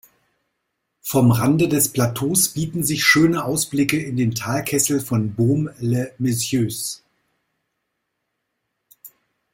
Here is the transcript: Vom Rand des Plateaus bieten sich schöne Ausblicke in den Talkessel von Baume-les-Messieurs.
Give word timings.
Vom 1.03 1.29
Rand 1.29 1.59
des 1.61 1.89
Plateaus 1.89 2.47
bieten 2.47 2.83
sich 2.83 3.03
schöne 3.05 3.45
Ausblicke 3.45 4.01
in 4.01 4.17
den 4.17 4.33
Talkessel 4.33 4.99
von 4.99 5.35
Baume-les-Messieurs. 5.35 7.03